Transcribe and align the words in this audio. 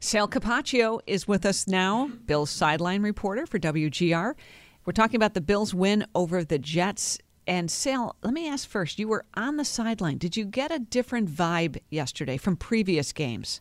Sal 0.00 0.28
Capaccio 0.28 1.00
is 1.06 1.28
with 1.28 1.46
us 1.46 1.66
now, 1.66 2.10
Bill's 2.26 2.50
sideline 2.50 3.02
reporter 3.02 3.46
for 3.46 3.58
WGR. 3.58 4.34
We're 4.84 4.92
talking 4.92 5.16
about 5.16 5.34
the 5.34 5.40
Bills' 5.40 5.74
win 5.74 6.06
over 6.14 6.44
the 6.44 6.58
Jets. 6.58 7.18
And 7.46 7.70
Sal, 7.70 8.16
let 8.22 8.34
me 8.34 8.48
ask 8.48 8.68
first 8.68 8.98
you 8.98 9.08
were 9.08 9.24
on 9.34 9.56
the 9.56 9.64
sideline. 9.64 10.18
Did 10.18 10.36
you 10.36 10.44
get 10.44 10.70
a 10.70 10.78
different 10.78 11.28
vibe 11.28 11.78
yesterday 11.90 12.36
from 12.36 12.56
previous 12.56 13.12
games? 13.12 13.60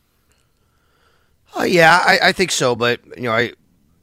Uh, 1.57 1.63
yeah, 1.63 2.01
I, 2.03 2.19
I 2.23 2.31
think 2.31 2.51
so. 2.51 2.75
But, 2.75 3.01
you 3.17 3.23
know, 3.23 3.33
I, 3.33 3.53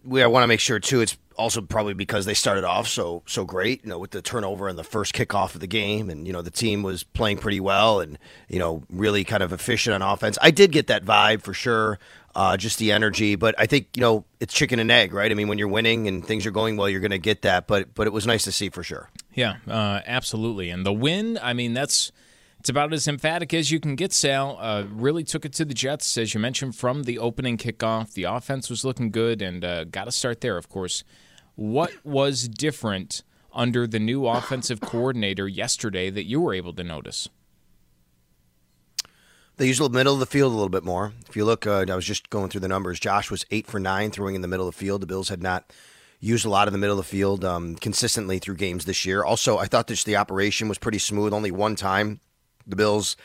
we, 0.05 0.23
I 0.23 0.27
want 0.27 0.43
to 0.45 0.49
make 0.49 0.61
sure, 0.61 0.79
too, 0.79 1.01
it's 1.01 1.17
also 1.39 1.61
probably 1.61 1.95
because 1.95 2.27
they 2.27 2.35
started 2.35 2.65
off 2.65 2.89
so 2.89 3.23
so 3.27 3.45
great, 3.45 3.85
you 3.85 3.91
know, 3.91 3.99
with 3.99 4.11
the 4.11 4.21
turnover 4.21 4.69
and 4.69 4.79
the 4.79 4.85
first 4.85 5.15
kickoff 5.15 5.55
of 5.55 5.61
the 5.61 5.67
game, 5.67 6.11
and 6.11 6.27
you 6.27 6.33
know 6.33 6.43
the 6.43 6.51
team 6.51 6.83
was 6.83 7.03
playing 7.03 7.39
pretty 7.39 7.61
well 7.61 8.01
and 8.01 8.19
you 8.49 8.59
know 8.59 8.83
really 8.91 9.25
kind 9.25 9.43
of 9.43 9.53
efficient 9.53 9.95
on 9.95 10.03
offense. 10.03 10.37
I 10.43 10.51
did 10.51 10.73
get 10.73 10.89
that 10.89 11.05
vibe 11.05 11.43
for 11.43 11.55
sure 11.55 11.99
uh, 12.39 12.57
just 12.57 12.79
the 12.79 12.93
energy. 12.93 13.35
But 13.35 13.57
I 13.59 13.67
think 13.67 13.89
you 13.97 14.01
know 14.01 14.25
it's 14.41 14.55
chicken 14.55 14.79
and 14.79 14.91
egg, 14.91 15.13
right? 15.13 15.31
I 15.31 15.35
mean, 15.35 15.49
when 15.49 15.59
you're 15.59 15.69
winning 15.69 16.07
and 16.07 16.25
things 16.25 16.47
are 16.47 16.51
going 16.51 16.77
well, 16.77 16.89
you're 16.89 17.01
going 17.01 17.11
to 17.11 17.19
get 17.19 17.43
that. 17.43 17.67
But 17.67 17.95
but 17.95 18.07
it 18.07 18.13
was 18.13 18.27
nice 18.27 18.45
to 18.45 18.53
see 18.53 18.71
for 18.71 18.83
sure. 18.83 19.11
Yeah, 19.35 19.57
uh, 19.67 20.01
absolutely. 20.07 20.71
And 20.71 20.87
the 20.87 20.93
win, 20.93 21.39
I 21.43 21.53
mean, 21.53 21.75
that's 21.75 22.13
it's 22.61 22.69
about 22.69 22.93
as 22.93 23.09
emphatic 23.09 23.53
as 23.53 23.71
you 23.71 23.81
can 23.81 23.97
get. 23.97 24.13
Sal 24.13 24.57
uh, 24.61 24.85
really 24.91 25.25
took 25.25 25.45
it 25.45 25.53
to 25.55 25.65
the 25.65 25.75
Jets, 25.75 26.17
as 26.17 26.33
you 26.33 26.41
mentioned, 26.41 26.77
from 26.77 27.03
the 27.03 27.19
opening 27.19 27.57
kickoff. 27.57 28.13
The 28.13 28.25
offense 28.25 28.71
was 28.71 28.85
looking 28.85 29.11
good, 29.11 29.43
and 29.43 29.65
uh, 29.65 29.85
got 29.85 30.05
to 30.05 30.13
start 30.13 30.41
there, 30.41 30.57
of 30.57 30.69
course. 30.69 31.03
What 31.59 31.91
was 32.05 32.47
different 32.47 33.25
under 33.53 33.89
the 33.89 33.99
new 33.99 34.29
offensive 34.29 34.81
coordinator 34.81 35.49
yesterday 35.49 36.09
that 36.09 36.23
you 36.25 36.41
were 36.41 36.55
able 36.55 36.73
to 36.75 36.85
notice? 36.85 37.29
They 39.57 39.67
use 39.67 39.79
the 39.79 39.89
middle 39.89 40.15
of 40.15 40.21
the 40.21 40.27
field 40.27 40.53
a 40.53 40.55
little 40.55 40.69
bit 40.69 40.85
more. 40.85 41.15
If 41.29 41.35
you 41.35 41.45
look, 41.45 41.67
uh, 41.67 41.85
I 41.89 41.97
was 41.97 42.05
just 42.05 42.31
going 42.31 42.49
through 42.49 42.61
the 42.61 42.69
numbers. 42.69 43.01
Josh 43.01 43.29
was 43.29 43.45
eight 43.51 43.67
for 43.67 43.81
nine 43.81 44.13
throwing 44.13 44.37
in 44.37 44.41
the 44.41 44.47
middle 44.47 44.69
of 44.69 44.75
the 44.77 44.79
field. 44.79 45.03
The 45.03 45.09
Bills 45.09 45.31
had 45.31 45.43
not 45.43 45.73
used 46.21 46.47
a 46.47 46.49
lot 46.49 46.69
of 46.69 46.73
the 46.73 46.79
middle 46.79 46.97
of 46.97 47.05
the 47.05 47.11
field 47.11 47.45
um, 47.45 47.75
consistently 47.75 48.39
through 48.39 48.55
games 48.55 48.85
this 48.85 49.05
year. 49.05 49.25
Also, 49.25 49.59
I 49.59 49.67
thought 49.67 49.89
this 49.89 50.05
the 50.05 50.15
operation 50.15 50.69
was 50.69 50.79
pretty 50.79 50.99
smooth. 50.99 51.33
Only 51.33 51.51
one 51.51 51.75
time 51.75 52.21
the 52.69 52.77
Bills 52.77 53.17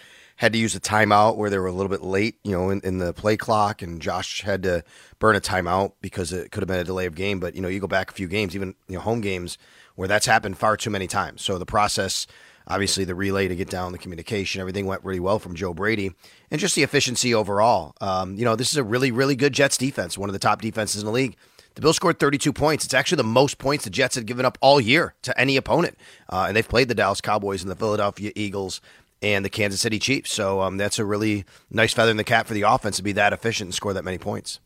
had 0.43 0.51
to 0.53 0.59
use 0.59 0.75
a 0.75 0.79
timeout 0.79 1.37
where 1.37 1.49
they 1.49 1.57
were 1.57 1.67
a 1.67 1.71
little 1.71 1.89
bit 1.89 2.03
late, 2.03 2.35
you 2.43 2.51
know, 2.51 2.69
in, 2.69 2.81
in, 2.81 2.97
the 2.97 3.13
play 3.13 3.37
clock, 3.37 3.81
and 3.81 4.01
Josh 4.01 4.41
had 4.41 4.63
to 4.63 4.83
burn 5.17 5.37
a 5.37 5.41
timeout 5.41 5.93
because 6.01 6.33
it 6.33 6.51
could 6.51 6.61
have 6.61 6.67
been 6.67 6.81
a 6.81 6.83
delay 6.83 7.05
of 7.05 7.15
game. 7.15 7.39
But 7.39 7.55
you 7.55 7.61
know, 7.61 7.69
you 7.69 7.79
go 7.79 7.87
back 7.87 8.11
a 8.11 8.13
few 8.13 8.27
games, 8.27 8.53
even 8.53 8.75
you 8.89 8.95
know, 8.95 9.01
home 9.01 9.21
games, 9.21 9.57
where 9.95 10.07
that's 10.07 10.25
happened 10.25 10.57
far 10.57 10.75
too 10.75 10.89
many 10.89 11.07
times. 11.07 11.41
So 11.41 11.57
the 11.57 11.65
process 11.65 12.27
Obviously, 12.67 13.03
the 13.03 13.15
relay 13.15 13.47
to 13.47 13.55
get 13.55 13.69
down 13.69 13.91
the 13.91 13.97
communication, 13.97 14.61
everything 14.61 14.85
went 14.85 15.03
really 15.03 15.19
well 15.19 15.37
from 15.37 15.53
Joe 15.53 15.73
Brady, 15.73 16.13
and 16.49 16.61
just 16.61 16.75
the 16.75 16.83
efficiency 16.83 17.33
overall. 17.33 17.93
Um, 17.99 18.37
you 18.37 18.45
know, 18.45 18.55
this 18.55 18.71
is 18.71 18.77
a 18.77 18.83
really, 18.83 19.11
really 19.11 19.35
good 19.35 19.53
Jets 19.53 19.77
defense, 19.77 20.17
one 20.17 20.29
of 20.29 20.33
the 20.33 20.39
top 20.39 20.61
defenses 20.61 21.01
in 21.01 21.05
the 21.05 21.11
league. 21.11 21.35
The 21.75 21.81
Bills 21.81 21.95
scored 21.95 22.19
32 22.19 22.53
points. 22.53 22.85
It's 22.85 22.93
actually 22.93 23.17
the 23.17 23.23
most 23.23 23.57
points 23.57 23.83
the 23.83 23.89
Jets 23.89 24.15
had 24.15 24.27
given 24.27 24.45
up 24.45 24.57
all 24.61 24.79
year 24.79 25.15
to 25.23 25.37
any 25.39 25.57
opponent, 25.57 25.97
uh, 26.29 26.45
and 26.47 26.55
they've 26.55 26.67
played 26.67 26.87
the 26.87 26.95
Dallas 26.95 27.19
Cowboys 27.19 27.63
and 27.63 27.71
the 27.71 27.75
Philadelphia 27.75 28.31
Eagles 28.35 28.79
and 29.23 29.44
the 29.44 29.50
Kansas 29.50 29.81
City 29.81 29.97
Chiefs. 29.97 30.31
So 30.31 30.61
um, 30.61 30.78
that's 30.78 31.00
a 31.00 31.06
really 31.06 31.45
nice 31.72 31.94
feather 31.94 32.11
in 32.11 32.17
the 32.17 32.23
cap 32.23 32.45
for 32.45 32.53
the 32.53 32.63
offense 32.63 32.97
to 32.97 33.03
be 33.03 33.13
that 33.13 33.34
efficient 33.34 33.67
and 33.67 33.73
score 33.73 33.94
that 33.94 34.03
many 34.03 34.17
points. 34.17 34.59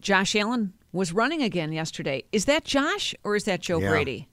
Josh 0.00 0.36
Allen 0.36 0.74
was 0.92 1.12
running 1.12 1.42
again 1.42 1.72
yesterday. 1.72 2.24
Is 2.30 2.44
that 2.44 2.64
Josh 2.64 3.14
or 3.24 3.34
is 3.34 3.44
that 3.44 3.60
Joe 3.60 3.80
yeah. 3.80 3.90
Brady? 3.90 4.28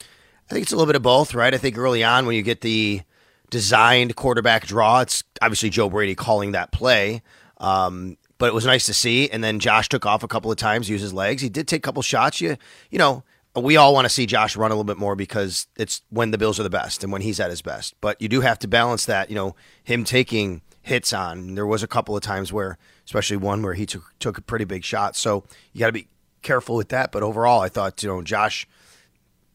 I 0.00 0.52
think 0.52 0.64
it's 0.64 0.72
a 0.72 0.76
little 0.76 0.86
bit 0.86 0.96
of 0.96 1.02
both, 1.02 1.32
right? 1.32 1.54
I 1.54 1.58
think 1.58 1.78
early 1.78 2.02
on 2.02 2.26
when 2.26 2.34
you 2.34 2.42
get 2.42 2.60
the 2.60 3.02
designed 3.50 4.16
quarterback 4.16 4.66
draw, 4.66 5.00
it's 5.00 5.22
obviously 5.40 5.70
Joe 5.70 5.88
Brady 5.88 6.16
calling 6.16 6.52
that 6.52 6.72
play. 6.72 7.22
Um, 7.58 8.16
but 8.38 8.46
it 8.46 8.54
was 8.54 8.66
nice 8.66 8.86
to 8.86 8.94
see. 8.94 9.30
And 9.30 9.44
then 9.44 9.60
Josh 9.60 9.88
took 9.88 10.06
off 10.06 10.22
a 10.22 10.28
couple 10.28 10.50
of 10.50 10.56
times, 10.56 10.88
used 10.88 11.02
his 11.02 11.12
legs. 11.12 11.42
He 11.42 11.48
did 11.48 11.68
take 11.68 11.78
a 11.78 11.82
couple 11.82 12.02
shots. 12.02 12.40
You, 12.40 12.56
you 12.90 12.98
know, 12.98 13.22
we 13.56 13.76
all 13.76 13.92
want 13.92 14.04
to 14.04 14.08
see 14.08 14.26
Josh 14.26 14.56
run 14.56 14.70
a 14.70 14.74
little 14.74 14.84
bit 14.84 14.96
more 14.96 15.16
because 15.16 15.66
it's 15.76 16.02
when 16.10 16.30
the 16.30 16.38
Bills 16.38 16.60
are 16.60 16.62
the 16.62 16.70
best 16.70 17.02
and 17.02 17.12
when 17.12 17.22
he's 17.22 17.40
at 17.40 17.50
his 17.50 17.62
best. 17.62 17.94
But 18.00 18.20
you 18.22 18.28
do 18.28 18.42
have 18.42 18.58
to 18.60 18.68
balance 18.68 19.06
that. 19.06 19.28
You 19.28 19.36
know, 19.36 19.56
him 19.82 20.04
taking 20.04 20.62
hits 20.82 21.12
on. 21.12 21.54
There 21.54 21.66
was 21.66 21.82
a 21.82 21.88
couple 21.88 22.16
of 22.16 22.22
times 22.22 22.52
where, 22.52 22.78
especially 23.04 23.36
one 23.36 23.62
where 23.62 23.74
he 23.74 23.86
took 23.86 24.14
took 24.18 24.38
a 24.38 24.42
pretty 24.42 24.64
big 24.64 24.84
shot. 24.84 25.16
So 25.16 25.44
you 25.72 25.80
got 25.80 25.86
to 25.86 25.92
be 25.92 26.08
careful 26.42 26.76
with 26.76 26.90
that. 26.90 27.12
But 27.12 27.22
overall, 27.22 27.60
I 27.60 27.68
thought 27.68 28.02
you 28.02 28.08
know 28.08 28.22
Josh 28.22 28.66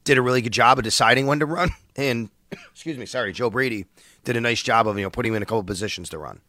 did 0.04 0.18
a 0.18 0.22
really 0.22 0.42
good 0.42 0.54
job 0.54 0.78
of 0.78 0.84
deciding 0.84 1.26
when 1.26 1.40
to 1.40 1.46
run, 1.46 1.72
and 1.96 2.30
excuse 2.72 2.98
me, 2.98 3.06
sorry, 3.06 3.34
Joe 3.34 3.50
Brady 3.50 3.86
did 4.24 4.36
a 4.36 4.42
nice 4.42 4.62
job 4.62 4.88
of 4.88 4.98
you 4.98 5.04
know 5.04 5.10
putting 5.10 5.32
him 5.32 5.38
in 5.38 5.44
a 5.44 5.46
couple 5.46 5.64
positions 5.64 6.10
to 6.10 6.18
run. 6.18 6.42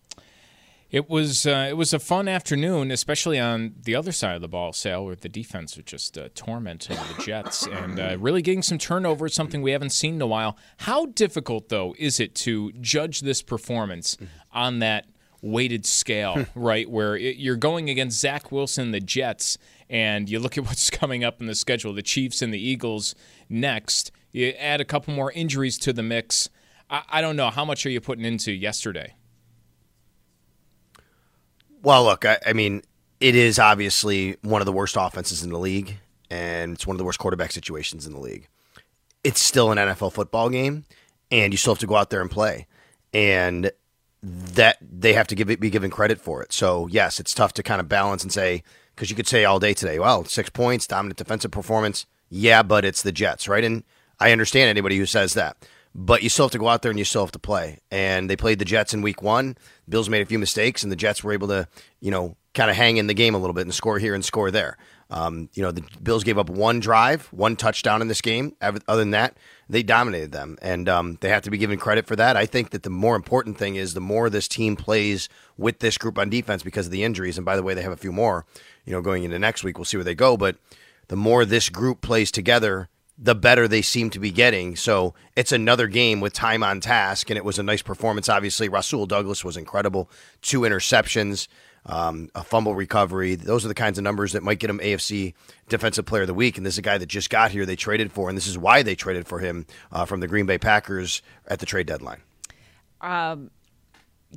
It 0.90 1.10
was 1.10 1.46
uh, 1.46 1.66
it 1.68 1.76
was 1.76 1.92
a 1.92 1.98
fun 1.98 2.28
afternoon, 2.28 2.92
especially 2.92 3.40
on 3.40 3.74
the 3.82 3.96
other 3.96 4.12
side 4.12 4.36
of 4.36 4.40
the 4.40 4.48
ball, 4.48 4.72
Sal, 4.72 5.04
where 5.04 5.16
the 5.16 5.28
defense 5.28 5.76
was 5.76 5.84
just 5.84 6.16
uh, 6.16 6.28
tormenting 6.36 6.96
the 6.96 7.22
Jets 7.24 7.66
and 7.66 7.98
uh, 7.98 8.16
really 8.20 8.40
getting 8.40 8.62
some 8.62 8.78
turnovers, 8.78 9.34
something 9.34 9.62
we 9.62 9.72
haven't 9.72 9.90
seen 9.90 10.14
in 10.14 10.22
a 10.22 10.26
while. 10.28 10.56
How 10.78 11.06
difficult, 11.06 11.70
though, 11.70 11.96
is 11.98 12.20
it 12.20 12.36
to 12.36 12.70
judge 12.80 13.20
this 13.20 13.42
performance 13.42 14.16
on 14.52 14.78
that 14.78 15.06
weighted 15.42 15.84
scale, 15.86 16.46
right? 16.54 16.88
Where 16.88 17.16
it, 17.16 17.36
you're 17.36 17.56
going 17.56 17.90
against 17.90 18.20
Zach 18.20 18.52
Wilson, 18.52 18.92
the 18.92 19.00
Jets, 19.00 19.58
and 19.90 20.30
you 20.30 20.38
look 20.38 20.56
at 20.56 20.64
what's 20.64 20.90
coming 20.90 21.24
up 21.24 21.40
in 21.40 21.48
the 21.48 21.56
schedule 21.56 21.92
the 21.94 22.02
Chiefs 22.02 22.42
and 22.42 22.54
the 22.54 22.60
Eagles 22.60 23.16
next. 23.48 24.12
You 24.30 24.50
add 24.50 24.80
a 24.80 24.84
couple 24.84 25.14
more 25.14 25.32
injuries 25.32 25.78
to 25.78 25.92
the 25.92 26.04
mix. 26.04 26.48
I, 26.88 27.02
I 27.08 27.20
don't 27.20 27.34
know. 27.34 27.50
How 27.50 27.64
much 27.64 27.84
are 27.86 27.90
you 27.90 28.00
putting 28.00 28.24
into 28.24 28.52
yesterday? 28.52 29.15
Well, 31.86 32.02
look, 32.02 32.24
I, 32.24 32.36
I 32.44 32.52
mean, 32.52 32.82
it 33.20 33.36
is 33.36 33.60
obviously 33.60 34.38
one 34.42 34.60
of 34.60 34.66
the 34.66 34.72
worst 34.72 34.96
offenses 34.98 35.44
in 35.44 35.50
the 35.50 35.58
league, 35.60 35.98
and 36.28 36.72
it's 36.72 36.84
one 36.84 36.96
of 36.96 36.98
the 36.98 37.04
worst 37.04 37.20
quarterback 37.20 37.52
situations 37.52 38.08
in 38.08 38.12
the 38.12 38.18
league. 38.18 38.48
It's 39.22 39.38
still 39.38 39.70
an 39.70 39.78
NFL 39.78 40.12
football 40.12 40.50
game, 40.50 40.84
and 41.30 41.52
you 41.52 41.56
still 41.56 41.74
have 41.74 41.78
to 41.78 41.86
go 41.86 41.94
out 41.94 42.10
there 42.10 42.20
and 42.20 42.28
play. 42.28 42.66
And 43.14 43.70
that 44.20 44.78
they 44.80 45.12
have 45.12 45.28
to 45.28 45.36
give 45.36 45.48
it, 45.48 45.60
be 45.60 45.70
given 45.70 45.88
credit 45.92 46.20
for 46.20 46.42
it. 46.42 46.52
So 46.52 46.88
yes, 46.88 47.20
it's 47.20 47.32
tough 47.32 47.52
to 47.52 47.62
kind 47.62 47.80
of 47.80 47.88
balance 47.88 48.24
and 48.24 48.32
say 48.32 48.64
because 48.96 49.08
you 49.08 49.14
could 49.14 49.28
say 49.28 49.44
all 49.44 49.60
day 49.60 49.72
today, 49.72 50.00
well, 50.00 50.24
six 50.24 50.50
points, 50.50 50.88
dominant 50.88 51.18
defensive 51.18 51.52
performance. 51.52 52.04
Yeah, 52.28 52.64
but 52.64 52.84
it's 52.84 53.02
the 53.02 53.12
Jets, 53.12 53.46
right? 53.46 53.62
And 53.62 53.84
I 54.18 54.32
understand 54.32 54.70
anybody 54.70 54.98
who 54.98 55.06
says 55.06 55.34
that. 55.34 55.56
But 55.98 56.22
you 56.22 56.28
still 56.28 56.44
have 56.44 56.52
to 56.52 56.58
go 56.58 56.68
out 56.68 56.82
there 56.82 56.90
and 56.90 56.98
you 56.98 57.06
still 57.06 57.22
have 57.22 57.32
to 57.32 57.38
play. 57.38 57.78
And 57.90 58.28
they 58.28 58.36
played 58.36 58.58
the 58.58 58.66
Jets 58.66 58.92
in 58.92 59.00
week 59.00 59.22
one. 59.22 59.56
Bills 59.88 60.10
made 60.10 60.20
a 60.20 60.26
few 60.26 60.38
mistakes, 60.38 60.82
and 60.82 60.92
the 60.92 60.96
Jets 60.96 61.24
were 61.24 61.32
able 61.32 61.48
to, 61.48 61.66
you 62.00 62.10
know, 62.10 62.36
kind 62.52 62.68
of 62.68 62.76
hang 62.76 62.98
in 62.98 63.06
the 63.06 63.14
game 63.14 63.34
a 63.34 63.38
little 63.38 63.54
bit 63.54 63.62
and 63.62 63.72
score 63.72 63.98
here 63.98 64.14
and 64.14 64.22
score 64.22 64.50
there. 64.50 64.76
Um, 65.08 65.48
you 65.54 65.62
know, 65.62 65.72
the 65.72 65.82
Bills 66.02 66.22
gave 66.22 66.36
up 66.36 66.50
one 66.50 66.80
drive, 66.80 67.28
one 67.32 67.56
touchdown 67.56 68.02
in 68.02 68.08
this 68.08 68.20
game. 68.20 68.54
Other 68.60 68.80
than 68.96 69.12
that, 69.12 69.38
they 69.70 69.82
dominated 69.82 70.32
them, 70.32 70.58
and 70.60 70.86
um, 70.86 71.16
they 71.22 71.30
have 71.30 71.42
to 71.44 71.50
be 71.50 71.56
given 71.56 71.78
credit 71.78 72.06
for 72.06 72.16
that. 72.16 72.36
I 72.36 72.44
think 72.44 72.70
that 72.70 72.82
the 72.82 72.90
more 72.90 73.16
important 73.16 73.56
thing 73.56 73.76
is 73.76 73.94
the 73.94 74.00
more 74.00 74.28
this 74.28 74.48
team 74.48 74.76
plays 74.76 75.30
with 75.56 75.78
this 75.78 75.96
group 75.96 76.18
on 76.18 76.28
defense 76.28 76.62
because 76.62 76.86
of 76.86 76.92
the 76.92 77.04
injuries. 77.04 77.38
And 77.38 77.44
by 77.46 77.56
the 77.56 77.62
way, 77.62 77.72
they 77.72 77.82
have 77.82 77.92
a 77.92 77.96
few 77.96 78.12
more. 78.12 78.44
You 78.84 78.92
know, 78.92 79.00
going 79.00 79.24
into 79.24 79.38
next 79.38 79.64
week, 79.64 79.78
we'll 79.78 79.86
see 79.86 79.96
where 79.96 80.04
they 80.04 80.14
go. 80.14 80.36
But 80.36 80.56
the 81.08 81.16
more 81.16 81.44
this 81.44 81.68
group 81.70 82.02
plays 82.02 82.30
together, 82.30 82.88
the 83.18 83.34
better 83.34 83.66
they 83.66 83.82
seem 83.82 84.10
to 84.10 84.18
be 84.18 84.30
getting. 84.30 84.76
So 84.76 85.14
it's 85.36 85.52
another 85.52 85.86
game 85.86 86.20
with 86.20 86.32
time 86.32 86.62
on 86.62 86.80
task, 86.80 87.30
and 87.30 87.36
it 87.36 87.44
was 87.44 87.58
a 87.58 87.62
nice 87.62 87.82
performance. 87.82 88.28
Obviously, 88.28 88.68
Rasul 88.68 89.06
Douglas 89.06 89.44
was 89.44 89.56
incredible. 89.56 90.10
Two 90.42 90.60
interceptions. 90.60 91.48
um, 91.88 92.28
a 92.34 92.42
fumble 92.42 92.74
recovery. 92.74 93.36
Those 93.36 93.64
are 93.64 93.68
the 93.68 93.74
kinds 93.74 93.96
of 93.96 94.02
numbers 94.02 94.32
that 94.32 94.42
might 94.42 94.58
get 94.58 94.68
him 94.68 94.80
AFC 94.80 95.34
Defensive 95.68 96.04
Player 96.04 96.22
of 96.22 96.26
the 96.26 96.34
Week. 96.34 96.56
And 96.56 96.66
this 96.66 96.74
is 96.74 96.78
a 96.78 96.82
guy 96.82 96.98
that 96.98 97.06
just 97.06 97.30
got 97.30 97.52
here. 97.52 97.64
They 97.64 97.76
traded 97.76 98.10
for, 98.12 98.28
and 98.28 98.36
this 98.36 98.48
is 98.48 98.58
why 98.58 98.82
they 98.82 98.96
traded 98.96 99.28
for 99.28 99.38
him 99.38 99.66
uh, 99.92 100.04
from 100.04 100.18
the 100.18 100.26
Green 100.26 100.46
Bay 100.46 100.58
Packers 100.58 101.22
at 101.46 101.60
the 101.60 101.66
trade 101.66 101.86
deadline. 101.86 102.22
Um, 103.00 103.50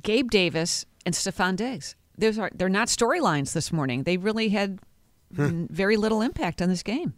Gabe 0.00 0.30
Davis 0.30 0.86
and 1.04 1.14
Stefon 1.14 1.56
Diggs. 1.56 1.96
Those 2.16 2.38
are 2.38 2.50
they're 2.54 2.68
not 2.68 2.88
storylines 2.88 3.52
this 3.52 3.72
morning. 3.72 4.04
They 4.04 4.16
really 4.16 4.50
had 4.50 4.78
hmm. 5.34 5.64
very 5.70 5.96
little 5.96 6.22
impact 6.22 6.62
on 6.62 6.68
this 6.68 6.82
game. 6.82 7.14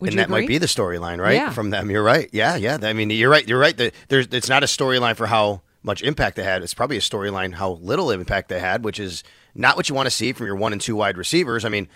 Would 0.00 0.10
and 0.10 0.18
that 0.18 0.24
agree? 0.24 0.42
might 0.42 0.48
be 0.48 0.58
the 0.58 0.66
storyline, 0.66 1.20
right? 1.20 1.34
Yeah. 1.34 1.50
From 1.50 1.70
them, 1.70 1.90
you're 1.90 2.02
right. 2.02 2.28
Yeah, 2.32 2.56
yeah. 2.56 2.78
I 2.82 2.92
mean, 2.92 3.10
you're 3.10 3.30
right. 3.30 3.46
You're 3.48 3.58
right. 3.58 3.76
There's, 4.08 4.28
it's 4.30 4.48
not 4.48 4.62
a 4.62 4.66
storyline 4.66 5.16
for 5.16 5.26
how 5.26 5.62
much 5.82 6.02
impact 6.02 6.36
they 6.36 6.44
had. 6.44 6.62
It's 6.62 6.74
probably 6.74 6.96
a 6.96 7.00
storyline 7.00 7.54
how 7.54 7.72
little 7.72 8.10
impact 8.10 8.48
they 8.48 8.60
had, 8.60 8.84
which 8.84 9.00
is 9.00 9.24
not 9.54 9.76
what 9.76 9.88
you 9.88 9.94
want 9.94 10.06
to 10.06 10.10
see 10.10 10.32
from 10.32 10.46
your 10.46 10.56
one 10.56 10.72
and 10.72 10.80
two 10.80 10.94
wide 10.96 11.16
receivers. 11.16 11.64
I 11.64 11.68
mean, 11.68 11.88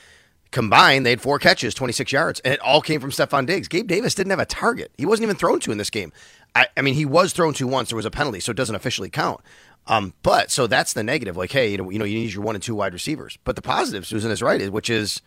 combined, 0.50 1.06
they 1.06 1.10
had 1.10 1.20
four 1.20 1.38
catches, 1.38 1.74
26 1.74 2.12
yards, 2.12 2.40
and 2.40 2.54
it 2.54 2.60
all 2.60 2.80
came 2.80 3.00
from 3.00 3.10
Stefon 3.10 3.46
Diggs. 3.46 3.68
Gabe 3.68 3.86
Davis 3.86 4.14
didn't 4.14 4.30
have 4.30 4.38
a 4.38 4.46
target. 4.46 4.92
He 4.98 5.06
wasn't 5.06 5.24
even 5.24 5.36
thrown 5.36 5.60
to 5.60 5.72
in 5.72 5.78
this 5.78 5.90
game. 5.90 6.12
I, 6.54 6.66
I 6.76 6.82
mean, 6.82 6.94
he 6.94 7.06
was 7.06 7.32
thrown 7.32 7.54
to 7.54 7.66
once. 7.66 7.88
There 7.90 7.96
was 7.96 8.04
a 8.06 8.10
penalty, 8.10 8.40
so 8.40 8.50
it 8.50 8.56
doesn't 8.56 8.74
officially 8.74 9.10
count. 9.10 9.40
Um, 9.86 10.14
but 10.22 10.50
so 10.50 10.66
that's 10.66 10.92
the 10.92 11.02
negative. 11.02 11.36
Like, 11.36 11.50
hey, 11.50 11.72
you 11.72 11.78
know, 11.78 11.90
you 11.90 11.98
know, 11.98 12.04
you 12.04 12.18
need 12.18 12.32
your 12.32 12.42
one 12.42 12.54
and 12.54 12.62
two 12.62 12.74
wide 12.74 12.92
receivers. 12.92 13.38
But 13.44 13.56
the 13.56 13.62
positive, 13.62 14.06
Susan 14.06 14.30
is 14.30 14.42
right, 14.42 14.70
which 14.70 14.90
is 14.90 15.22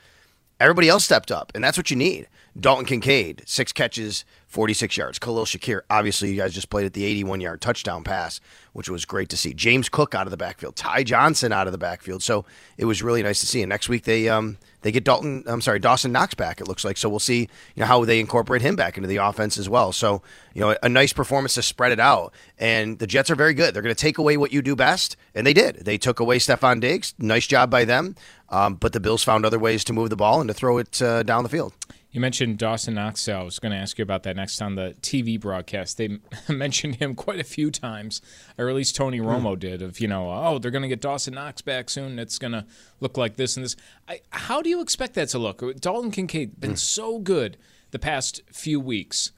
everybody 0.59 0.87
else 0.87 1.03
stepped 1.03 1.31
up, 1.31 1.51
and 1.55 1.63
that's 1.63 1.77
what 1.77 1.89
you 1.89 1.97
need. 1.97 2.27
Dalton 2.57 2.85
Kincaid, 2.85 3.43
six 3.45 3.73
catches, 3.73 4.23
46 4.47 4.95
yards. 4.95 5.19
Khalil 5.19 5.43
Shakir, 5.43 5.81
obviously, 5.89 6.29
you 6.29 6.37
guys 6.37 6.53
just 6.53 6.69
played 6.69 6.85
at 6.85 6.93
the 6.93 7.03
81 7.03 7.41
yard 7.41 7.59
touchdown 7.59 8.05
pass, 8.05 8.39
which 8.71 8.89
was 8.89 9.03
great 9.03 9.27
to 9.29 9.37
see. 9.37 9.53
James 9.53 9.89
Cook 9.89 10.15
out 10.15 10.25
of 10.25 10.31
the 10.31 10.37
backfield, 10.37 10.77
Ty 10.77 11.03
Johnson 11.03 11.51
out 11.51 11.67
of 11.67 11.73
the 11.73 11.77
backfield. 11.77 12.23
So 12.23 12.45
it 12.77 12.85
was 12.85 13.03
really 13.03 13.21
nice 13.21 13.41
to 13.41 13.45
see. 13.45 13.61
And 13.61 13.69
next 13.69 13.89
week 13.89 14.05
they 14.05 14.29
um 14.29 14.57
they 14.83 14.91
get 14.93 15.03
Dalton, 15.03 15.43
I'm 15.47 15.59
sorry, 15.59 15.79
Dawson 15.79 16.13
Knox 16.13 16.33
back. 16.33 16.61
It 16.61 16.67
looks 16.69 16.85
like 16.85 16.95
so 16.95 17.09
we'll 17.09 17.19
see 17.19 17.41
you 17.41 17.81
know 17.81 17.87
how 17.87 18.05
they 18.05 18.21
incorporate 18.21 18.61
him 18.61 18.77
back 18.77 18.95
into 18.95 19.07
the 19.09 19.17
offense 19.17 19.57
as 19.57 19.67
well. 19.67 19.91
So 19.91 20.21
you 20.53 20.61
know 20.61 20.77
a 20.81 20.87
nice 20.87 21.11
performance 21.11 21.55
to 21.55 21.61
spread 21.61 21.91
it 21.91 21.99
out. 21.99 22.33
And 22.57 22.99
the 22.99 23.07
Jets 23.07 23.29
are 23.29 23.35
very 23.35 23.53
good. 23.53 23.73
They're 23.73 23.81
going 23.81 23.93
to 23.93 24.01
take 24.01 24.17
away 24.17 24.37
what 24.37 24.53
you 24.53 24.61
do 24.61 24.77
best, 24.77 25.17
and 25.33 25.45
they 25.45 25.53
did. 25.53 25.83
They 25.83 25.97
took 25.97 26.21
away 26.21 26.39
Stefon 26.39 26.79
Diggs. 26.79 27.13
Nice 27.19 27.47
job 27.47 27.69
by 27.69 27.83
them. 27.83 28.15
Um, 28.47 28.75
but 28.75 28.93
the 28.93 28.99
Bills 29.01 29.23
found 29.23 29.45
other 29.45 29.59
ways 29.59 29.83
to 29.85 29.93
move 29.93 30.09
the 30.09 30.15
ball 30.15 30.39
and 30.39 30.47
to 30.47 30.53
throw 30.53 30.77
it 30.77 31.01
uh, 31.01 31.23
down 31.23 31.43
the 31.43 31.49
field. 31.49 31.73
You 32.15 32.21
mentioned 32.21 32.59
Dawson 32.59 32.93
Knox. 32.93 33.27
I 33.27 33.43
was 33.43 33.59
going 33.59 33.73
to 33.73 33.77
ask 33.77 33.97
you 33.97 34.03
about 34.03 34.23
that 34.23 34.37
next 34.37 34.61
on 34.61 34.75
the 34.75 34.95
TV 35.01 35.37
broadcast. 35.37 35.97
They 35.97 36.17
mentioned 36.47 36.95
him 36.95 37.13
quite 37.13 37.41
a 37.41 37.43
few 37.43 37.69
times, 37.69 38.21
or 38.57 38.69
at 38.69 38.75
least 38.75 38.95
Tony 38.95 39.17
hmm. 39.17 39.25
Romo 39.25 39.59
did. 39.59 39.81
Of 39.81 39.99
you 39.99 40.07
know, 40.07 40.31
oh, 40.31 40.57
they're 40.57 40.71
going 40.71 40.83
to 40.83 40.87
get 40.87 41.01
Dawson 41.01 41.33
Knox 41.33 41.61
back 41.61 41.89
soon. 41.89 42.17
It's 42.17 42.39
going 42.39 42.53
to 42.53 42.65
look 43.01 43.17
like 43.17 43.35
this 43.35 43.57
and 43.57 43.65
this. 43.65 43.75
I, 44.07 44.21
how 44.29 44.61
do 44.61 44.69
you 44.69 44.79
expect 44.79 45.15
that 45.15 45.27
to 45.29 45.39
look? 45.39 45.61
Dalton 45.81 46.09
Kincaid 46.09 46.57
been 46.57 46.75
mm. 46.75 46.77
so 46.77 47.19
good 47.19 47.57
the 47.91 47.99
past 47.99 48.41
few 48.49 48.79
weeks. 48.79 49.33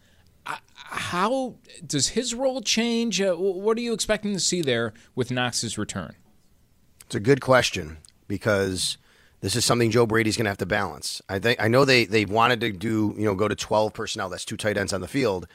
How 0.45 1.55
does 1.83 2.09
his 2.09 2.35
role 2.35 2.61
change? 2.61 3.19
Uh, 3.19 3.33
what 3.33 3.75
are 3.79 3.81
you 3.81 3.91
expecting 3.91 4.33
to 4.33 4.39
see 4.39 4.61
there 4.61 4.93
with 5.15 5.31
Knox's 5.31 5.79
return? 5.79 6.15
It's 7.07 7.15
a 7.15 7.19
good 7.19 7.41
question 7.41 7.97
because 8.27 8.99
this 9.41 9.55
is 9.55 9.65
something 9.65 9.91
Joe 9.91 10.05
Brady's 10.05 10.37
going 10.37 10.45
to 10.45 10.49
have 10.49 10.57
to 10.57 10.65
balance. 10.65 11.21
I 11.29 11.39
think 11.39 11.61
I 11.61 11.67
know 11.67 11.85
they 11.85 12.05
they 12.05 12.25
wanted 12.25 12.59
to 12.61 12.71
do 12.71 13.13
you 13.17 13.25
know 13.25 13.35
go 13.35 13.47
to 13.47 13.55
twelve 13.55 13.93
personnel. 13.93 14.29
That's 14.29 14.45
two 14.45 14.57
tight 14.57 14.77
ends 14.77 14.93
on 14.93 15.01
the 15.01 15.07
field, 15.07 15.47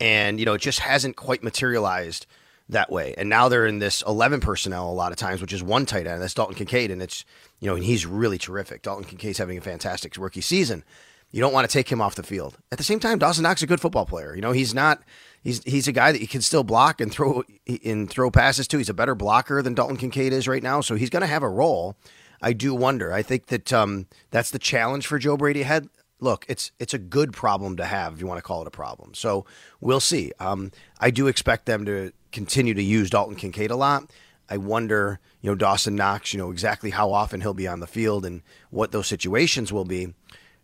and 0.00 0.38
you 0.38 0.46
know 0.46 0.54
it 0.54 0.60
just 0.60 0.80
hasn't 0.80 1.16
quite 1.16 1.42
materialized 1.42 2.26
that 2.68 2.90
way. 2.90 3.14
And 3.18 3.28
now 3.28 3.48
they're 3.48 3.66
in 3.66 3.78
this 3.78 4.02
eleven 4.06 4.40
personnel 4.40 4.90
a 4.90 4.94
lot 4.94 5.12
of 5.12 5.18
times, 5.18 5.40
which 5.40 5.52
is 5.52 5.62
one 5.62 5.86
tight 5.86 6.06
end. 6.06 6.22
That's 6.22 6.34
Dalton 6.34 6.54
Kincaid, 6.54 6.90
and 6.90 7.02
it's 7.02 7.24
you 7.60 7.68
know 7.68 7.76
and 7.76 7.84
he's 7.84 8.06
really 8.06 8.38
terrific. 8.38 8.82
Dalton 8.82 9.04
Kincaid's 9.04 9.38
having 9.38 9.58
a 9.58 9.62
fantastic 9.62 10.16
rookie 10.16 10.40
season. 10.40 10.84
You 11.30 11.40
don't 11.40 11.52
want 11.52 11.68
to 11.68 11.72
take 11.72 11.90
him 11.90 12.00
off 12.00 12.14
the 12.14 12.22
field. 12.22 12.58
At 12.70 12.78
the 12.78 12.84
same 12.84 13.00
time, 13.00 13.18
Dawson 13.18 13.42
Knox 13.42 13.58
is 13.58 13.64
a 13.64 13.66
good 13.66 13.80
football 13.80 14.06
player. 14.06 14.36
You 14.36 14.42
know 14.42 14.52
he's 14.52 14.72
not. 14.72 15.02
He's, 15.42 15.62
he's 15.64 15.86
a 15.86 15.92
guy 15.92 16.10
that 16.10 16.22
you 16.22 16.28
can 16.28 16.40
still 16.40 16.64
block 16.64 17.02
and 17.02 17.12
throw 17.12 17.42
and 17.84 18.08
throw 18.08 18.30
passes 18.30 18.66
to. 18.68 18.78
He's 18.78 18.88
a 18.88 18.94
better 18.94 19.14
blocker 19.14 19.60
than 19.60 19.74
Dalton 19.74 19.98
Kincaid 19.98 20.32
is 20.32 20.48
right 20.48 20.62
now, 20.62 20.80
so 20.80 20.94
he's 20.94 21.10
going 21.10 21.20
to 21.20 21.26
have 21.26 21.42
a 21.42 21.48
role. 21.48 21.96
I 22.44 22.52
do 22.52 22.74
wonder. 22.74 23.10
I 23.10 23.22
think 23.22 23.46
that 23.46 23.72
um, 23.72 24.06
that's 24.30 24.50
the 24.50 24.58
challenge 24.58 25.06
for 25.06 25.18
Joe 25.18 25.38
Brady 25.38 25.62
ahead. 25.62 25.88
Look, 26.20 26.44
it's 26.46 26.72
it's 26.78 26.92
a 26.92 26.98
good 26.98 27.32
problem 27.32 27.76
to 27.78 27.86
have 27.86 28.12
if 28.12 28.20
you 28.20 28.26
want 28.26 28.36
to 28.38 28.42
call 28.42 28.60
it 28.60 28.68
a 28.68 28.70
problem. 28.70 29.14
So 29.14 29.46
we'll 29.80 29.98
see. 29.98 30.30
Um, 30.38 30.70
I 31.00 31.10
do 31.10 31.26
expect 31.26 31.64
them 31.64 31.86
to 31.86 32.12
continue 32.32 32.74
to 32.74 32.82
use 32.82 33.08
Dalton 33.08 33.34
Kincaid 33.34 33.70
a 33.70 33.76
lot. 33.76 34.10
I 34.50 34.58
wonder, 34.58 35.20
you 35.40 35.50
know, 35.50 35.54
Dawson 35.54 35.96
Knox, 35.96 36.34
you 36.34 36.38
know, 36.38 36.50
exactly 36.50 36.90
how 36.90 37.12
often 37.12 37.40
he'll 37.40 37.54
be 37.54 37.66
on 37.66 37.80
the 37.80 37.86
field 37.86 38.26
and 38.26 38.42
what 38.68 38.92
those 38.92 39.06
situations 39.06 39.72
will 39.72 39.86
be. 39.86 40.12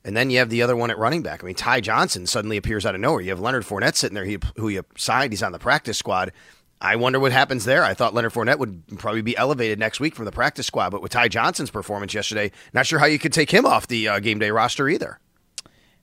And 0.05 0.15
then 0.15 0.29
you 0.29 0.39
have 0.39 0.51
the 0.51 0.61
other 0.61 0.77
one 0.77 0.91
at 0.91 0.99
running 0.99 1.23
back. 1.23 1.43
I 1.43 1.47
mean, 1.47 1.55
Ty 1.55 1.81
Johnson 1.81 2.27
suddenly 2.27 2.59
appears 2.59 2.85
out 2.85 2.95
of 2.95 3.01
nowhere. 3.01 3.23
You 3.23 3.31
have 3.31 3.41
Leonard 3.41 3.65
Fournette 3.65 3.97
sitting 3.97 4.15
there, 4.15 4.25
he, 4.27 4.39
who 4.57 4.69
you 4.69 4.85
signed. 4.99 5.33
He's 5.33 5.43
on 5.43 5.53
the 5.53 5.59
practice 5.59 5.97
squad. 5.97 6.33
I 6.81 6.97
wonder 6.97 7.21
what 7.21 7.33
happens 7.33 7.65
there. 7.65 7.85
I 7.85 7.93
thought 7.93 8.15
Leonard 8.15 8.33
Fournette 8.33 8.59
would 8.59 8.99
probably 8.99 9.21
be 9.21 9.37
elevated 9.37 9.79
next 9.79 10.01
week 10.01 10.15
from 10.15 10.25
the 10.25 10.33
practice 10.33 10.67
squad, 10.67 10.91
but 10.91 11.03
with 11.03 11.13
Ty 11.13 11.29
Johnson's 11.29 11.71
performance 11.71 12.15
yesterday, 12.15 12.53
not 12.73 12.87
sure 12.87 12.99
how 12.99 13.07
you 13.07 13.19
could 13.19 13.35
take 13.35 13.51
him 13.51 13.67
off 13.67 13.87
the 13.87 14.09
uh, 14.09 14.21
game 14.21 14.39
day 14.39 14.51
roster 14.51 14.89
either. 14.89 15.21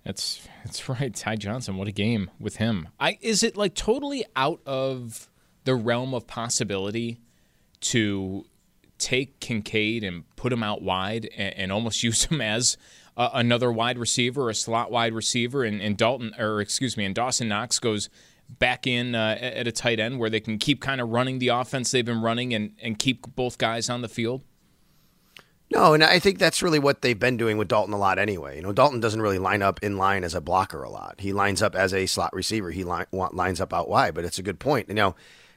That's 0.06 0.48
that's 0.64 0.88
right, 0.88 1.14
Ty 1.14 1.38
Johnson. 1.38 1.78
What 1.78 1.88
a 1.88 1.92
game 1.92 2.30
with 2.40 2.58
him. 2.58 2.90
I 3.00 3.18
is 3.22 3.44
it 3.44 3.58
like 3.58 3.74
totally 3.74 4.26
out 4.36 4.62
of 4.66 5.30
the 5.64 5.76
realm 5.76 6.14
of 6.14 6.28
possibility 6.28 7.20
to 7.80 8.46
take 9.00 9.40
Kincaid 9.40 10.04
and 10.04 10.24
put 10.36 10.52
him 10.54 10.64
out 10.64 10.82
wide 10.82 11.30
and, 11.36 11.54
and 11.56 11.72
almost 11.72 12.04
use 12.04 12.26
him 12.26 12.40
as 12.40 12.78
uh, 13.16 13.32
another 13.34 13.72
wide 13.72 13.98
receiver, 13.98 14.50
a 14.50 14.54
slot 14.54 14.92
wide 14.92 15.14
receiver, 15.14 15.64
and, 15.64 15.82
and 15.82 15.98
Dalton 15.98 16.34
or 16.38 16.62
excuse 16.62 16.96
me, 16.96 17.04
and 17.04 17.16
Dawson 17.16 17.48
Knox 17.48 17.80
goes 17.80 18.10
back 18.50 18.88
in 18.88 19.16
uh, 19.16 19.38
at 19.40 19.68
a 19.68 19.72
tight 19.72 20.00
end 20.00 20.20
where 20.20 20.30
they 20.30 20.40
can 20.40 20.58
keep 20.58 20.82
kind 20.82 21.02
of 21.02 21.10
running 21.10 21.40
the 21.40 21.50
offense 21.50 21.92
they've 21.92 22.06
been 22.06 22.22
running 22.22 22.54
and, 22.54 22.74
and 22.82 23.00
keep 23.00 23.36
both 23.36 23.58
guys 23.58 23.90
on 23.90 24.02
the 24.02 24.08
field? 24.08 24.44
No, 25.70 25.94
and 25.94 26.02
I 26.02 26.20
think 26.20 26.40
that's 26.40 26.64
really 26.64 26.80
what 26.80 27.02
they've 27.02 27.20
been 27.20 27.36
doing 27.36 27.58
with 27.58 27.68
Dalton 27.68 27.94
a 27.94 27.98
lot 27.98 28.20
anyway. 28.20 28.56
You 28.56 28.62
know, 28.62 28.72
Dalton 28.72 29.02
doesn't 29.02 29.22
really 29.22 29.38
line 29.38 29.62
up 29.62 29.84
in 29.84 29.98
line 29.98 30.24
as 30.24 30.34
a 30.34 30.40
blocker 30.40 30.82
a 30.82 30.90
lot. 30.90 31.16
He 31.20 31.34
lines 31.34 31.62
up 31.62 31.76
as 31.76 31.94
a 31.94 32.06
slot 32.06 32.34
receiver. 32.34 32.72
He 32.72 32.86
line, 32.86 33.06
lines 33.12 33.60
up 33.60 33.74
out 33.74 33.90
wide, 33.90 34.14
but 34.14 34.24
it's 34.24 34.40
a 34.40 34.44
good 34.44 34.60
point. 34.60 34.88
You 34.88 34.96
know, 34.96 35.16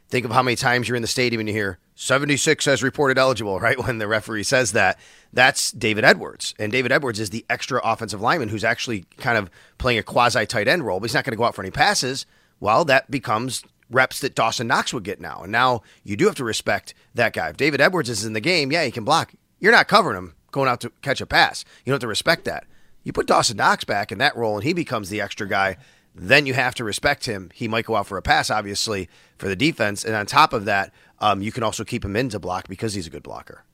think 0.09 0.25
of 0.25 0.33
how 0.33 0.43
many 0.43 0.57
times 0.57 0.89
you're 0.89 0.97
in 0.97 1.03
the 1.03 1.09
stadium 1.09 1.39
and 1.39 1.49
you 1.49 1.55
hear 1.55 1.79
76 1.95 2.67
as 2.67 2.83
reported 2.83 3.19
eligible, 3.19 3.61
right? 3.61 3.79
When 3.79 3.99
the 3.99 4.09
referee 4.09 4.43
says 4.43 4.73
that, 4.73 4.99
that's 5.33 5.71
David 5.71 6.05
Edwards. 6.05 6.55
And 6.59 6.73
David 6.73 6.91
Edwards 6.91 7.21
is 7.21 7.31
the 7.31 7.47
extra 7.49 7.81
offensive 7.85 8.21
lineman 8.21 8.49
who's 8.49 8.65
actually 8.65 9.05
kind 9.19 9.39
of 9.39 9.49
playing 9.79 10.01
a 10.01 10.03
quasi 10.03 10.45
tight 10.45 10.67
end 10.67 10.85
role, 10.85 10.99
but 10.99 11.09
he's 11.09 11.15
not 11.15 11.25
going 11.25 11.33
to 11.33 11.39
go 11.39 11.45
out 11.45 11.55
for 11.55 11.63
any 11.63 11.71
passes 11.71 12.27
well, 12.61 12.85
that 12.85 13.11
becomes 13.11 13.65
reps 13.91 14.21
that 14.21 14.35
Dawson 14.35 14.69
Knox 14.69 14.95
would 14.95 15.03
get 15.03 15.21
now. 15.21 15.43
And 15.43 15.51
now 15.51 15.83
you 16.05 16.17
do 16.17 16.27
have 16.27 16.37
to 16.37 16.45
respect 16.45 16.95
that 17.15 17.33
guy. 17.33 17.49
If 17.49 17.57
David 17.57 17.81
Edwards 17.81 18.09
is 18.09 18.25
in 18.25 18.35
the 18.35 18.41
game, 18.41 18.71
yeah, 18.71 18.85
he 18.85 18.91
can 18.91 19.05
block. 19.05 19.33
You're 19.59 19.73
not 19.73 19.89
covering 19.89 20.17
him 20.17 20.35
going 20.53 20.69
out 20.69 20.81
to 20.81 20.91
catch 21.03 21.21
a 21.21 21.27
pass. 21.27 21.65
You 21.85 21.91
don't 21.91 21.95
have 21.95 22.01
to 22.03 22.09
respect 22.09 22.45
that. 22.45 22.65
You 23.03 23.13
put 23.13 23.27
Dawson 23.27 23.57
Knox 23.57 23.85
back 23.85 24.13
in 24.13 24.19
that 24.19 24.37
role 24.37 24.57
and 24.57 24.65
he 24.65 24.73
becomes 24.73 25.09
the 25.09 25.21
extra 25.21 25.49
guy, 25.49 25.77
then 26.15 26.47
you 26.47 26.55
have 26.55 26.75
to 26.77 26.85
respect 26.85 27.27
him. 27.27 27.51
He 27.55 27.69
might 27.69 27.87
go 27.87 27.97
out 27.97 28.07
for 28.07 28.19
a 28.19 28.23
pass, 28.23 28.51
obviously, 28.51 29.09
for 29.39 29.49
the 29.49 29.57
defense. 29.57 30.05
And 30.05 30.15
on 30.15 30.27
top 30.27 30.53
of 30.53 30.65
that, 30.67 30.93
um, 31.19 31.43
you 31.43 31.53
can 31.53 31.63
also 31.63 31.85
keep 31.85 32.05
him 32.05 32.17
in 32.17 32.29
to 32.31 32.39
block 32.39 32.69
because 32.69 32.95
he's 32.95 33.07
a 33.07 33.11
good 33.11 33.23
blocker. 33.23 33.65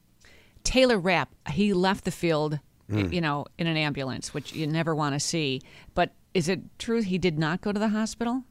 Taylor 0.64 0.98
Rapp, 0.98 1.34
he 1.50 1.72
left 1.72 2.04
the 2.04 2.10
field, 2.10 2.58
mm. 2.90 3.12
you 3.12 3.20
know, 3.20 3.46
in 3.58 3.66
an 3.66 3.76
ambulance, 3.76 4.34
which 4.34 4.52
you 4.52 4.66
never 4.66 4.94
want 4.94 5.14
to 5.14 5.20
see. 5.20 5.62
But 5.94 6.12
is 6.34 6.48
it 6.48 6.60
true 6.78 7.02
he 7.02 7.18
did 7.18 7.38
not 7.38 7.60
go 7.60 7.72
to 7.72 7.78
the 7.78 7.88
hospital? 7.88 8.44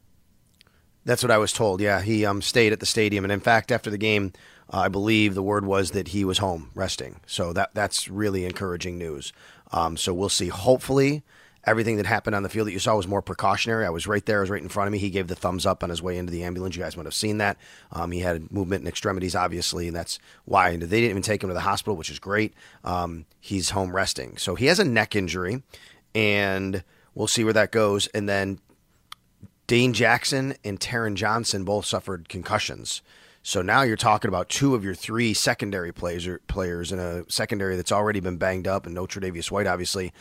That's 1.06 1.22
what 1.22 1.30
I 1.30 1.38
was 1.38 1.52
told. 1.52 1.80
Yeah, 1.80 2.02
he 2.02 2.26
um, 2.26 2.42
stayed 2.42 2.72
at 2.72 2.80
the 2.80 2.86
stadium, 2.86 3.24
and 3.24 3.32
in 3.32 3.40
fact, 3.40 3.70
after 3.70 3.90
the 3.90 3.96
game, 3.96 4.32
uh, 4.72 4.80
I 4.80 4.88
believe 4.88 5.34
the 5.34 5.42
word 5.42 5.64
was 5.64 5.92
that 5.92 6.08
he 6.08 6.24
was 6.24 6.38
home 6.38 6.70
resting. 6.74 7.20
So 7.26 7.52
that 7.52 7.70
that's 7.74 8.08
really 8.08 8.44
encouraging 8.44 8.98
news. 8.98 9.32
Um, 9.70 9.96
so 9.96 10.12
we'll 10.12 10.28
see. 10.28 10.48
Hopefully, 10.48 11.22
everything 11.62 11.96
that 11.96 12.06
happened 12.06 12.34
on 12.34 12.42
the 12.42 12.48
field 12.48 12.66
that 12.66 12.72
you 12.72 12.80
saw 12.80 12.96
was 12.96 13.06
more 13.06 13.22
precautionary. 13.22 13.86
I 13.86 13.90
was 13.90 14.08
right 14.08 14.26
there. 14.26 14.38
I 14.38 14.40
was 14.40 14.50
right 14.50 14.62
in 14.62 14.68
front 14.68 14.88
of 14.88 14.92
me. 14.92 14.98
He 14.98 15.10
gave 15.10 15.28
the 15.28 15.36
thumbs 15.36 15.64
up 15.64 15.84
on 15.84 15.90
his 15.90 16.02
way 16.02 16.18
into 16.18 16.32
the 16.32 16.42
ambulance. 16.42 16.74
You 16.74 16.82
guys 16.82 16.96
might 16.96 17.06
have 17.06 17.14
seen 17.14 17.38
that. 17.38 17.56
Um, 17.92 18.10
he 18.10 18.18
had 18.18 18.50
movement 18.50 18.82
in 18.82 18.88
extremities, 18.88 19.36
obviously, 19.36 19.86
and 19.86 19.96
that's 19.96 20.18
why 20.44 20.70
And 20.70 20.82
they 20.82 21.00
didn't 21.00 21.10
even 21.10 21.22
take 21.22 21.42
him 21.42 21.50
to 21.50 21.54
the 21.54 21.60
hospital, 21.60 21.96
which 21.96 22.10
is 22.10 22.18
great. 22.18 22.52
Um, 22.82 23.26
he's 23.40 23.70
home 23.70 23.94
resting. 23.94 24.38
So 24.38 24.56
he 24.56 24.66
has 24.66 24.80
a 24.80 24.84
neck 24.84 25.14
injury, 25.14 25.62
and 26.16 26.82
we'll 27.14 27.28
see 27.28 27.44
where 27.44 27.52
that 27.52 27.70
goes. 27.70 28.08
And 28.08 28.28
then 28.28 28.58
Dane 29.66 29.92
Jackson 29.92 30.54
and 30.64 30.78
Taron 30.78 31.14
Johnson 31.14 31.64
both 31.64 31.86
suffered 31.86 32.28
concussions. 32.28 33.02
So 33.42 33.62
now 33.62 33.82
you're 33.82 33.96
talking 33.96 34.28
about 34.28 34.48
two 34.48 34.74
of 34.74 34.84
your 34.84 34.94
three 34.94 35.32
secondary 35.32 35.92
players 35.92 36.28
players 36.48 36.90
in 36.90 36.98
a 36.98 37.24
secondary 37.30 37.76
that's 37.76 37.92
already 37.92 38.18
been 38.18 38.38
banged 38.38 38.66
up, 38.66 38.86
and 38.86 38.94
no 38.94 39.06
Tre'Davious 39.06 39.50
White, 39.50 39.68
obviously. 39.68 40.12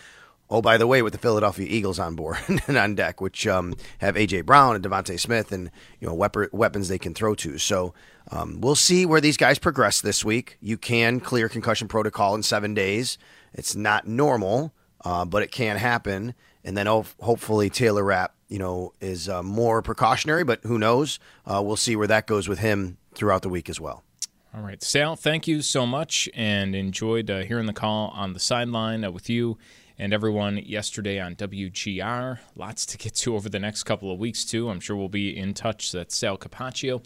Oh, 0.48 0.62
by 0.62 0.78
the 0.78 0.86
way, 0.86 1.02
with 1.02 1.14
the 1.14 1.18
Philadelphia 1.20 1.66
Eagles 1.68 1.98
on 1.98 2.16
board 2.16 2.38
and 2.68 2.78
on 2.78 2.94
deck, 2.94 3.20
which 3.20 3.48
um, 3.48 3.74
have 3.98 4.14
AJ 4.14 4.46
Brown 4.46 4.76
and 4.76 4.86
DeVonta 4.86 5.20
Smith, 5.20 5.52
and 5.52 5.72
you 6.00 6.08
know 6.08 6.14
weapons 6.14 6.88
they 6.88 7.00
can 7.00 7.16
throw 7.16 7.34
to. 7.36 7.58
So 7.58 7.96
um, 8.30 8.62
we'll 8.62 8.76
see 8.76 9.08
where 9.08 9.22
these 9.22 9.38
guys 9.38 9.58
progress 9.58 10.02
this 10.02 10.24
week. 10.24 10.58
You 10.62 10.78
can 10.78 11.20
clear 11.20 11.50
concussion 11.50 11.88
protocol 11.88 12.36
in 12.36 12.44
seven 12.44 12.76
days. 12.76 13.18
It's 13.54 13.76
not 13.76 14.08
normal, 14.08 14.72
uh, 15.04 15.26
but 15.26 15.42
it 15.42 15.52
can 15.52 15.78
happen. 15.78 16.36
And 16.64 16.78
then 16.78 16.86
ho- 16.86 17.06
hopefully 17.20 17.72
Taylor 17.72 18.04
Rapp, 18.04 18.35
you 18.48 18.60
know, 18.60 18.94
is 19.02 19.28
uh, 19.28 19.44
more 19.44 19.82
precautionary, 19.82 20.44
but 20.44 20.64
who 20.64 20.78
knows? 20.78 21.20
Uh, 21.46 21.62
we'll 21.64 21.76
see 21.76 21.96
where 21.96 22.08
that 22.08 22.28
goes 22.28 22.48
with 22.48 22.60
him 22.60 22.98
throughout 23.14 23.42
the 23.42 23.50
week 23.50 23.70
as 23.70 23.80
well. 23.80 24.04
All 24.56 24.62
right, 24.62 24.82
Sal, 24.82 25.16
thank 25.16 25.48
you 25.48 25.62
so 25.62 25.86
much, 25.86 26.30
and 26.34 26.76
enjoyed 26.76 27.30
uh, 27.30 27.42
hearing 27.42 27.66
the 27.66 27.74
call 27.74 28.10
on 28.16 28.34
the 28.34 28.40
sideline 28.40 29.04
uh, 29.04 29.12
with 29.12 29.30
you 29.30 29.58
and 29.98 30.14
everyone 30.14 30.58
yesterday 30.58 31.20
on 31.20 31.36
WGR. 31.36 32.40
Lots 32.56 32.86
to 32.86 32.98
get 32.98 33.16
to 33.16 33.36
over 33.36 33.50
the 33.50 33.60
next 33.60 33.84
couple 33.84 34.12
of 34.12 34.20
weeks, 34.20 34.46
too. 34.46 34.70
I'm 34.70 34.80
sure 34.80 34.96
we'll 34.96 35.10
be 35.10 35.36
in 35.36 35.54
touch. 35.54 35.92
That's 35.92 36.16
Sal 36.16 36.38
Capaccio. 36.38 37.06